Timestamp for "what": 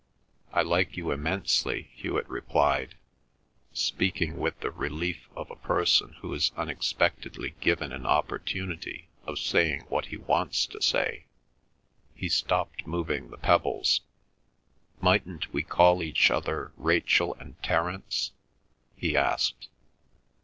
9.89-10.07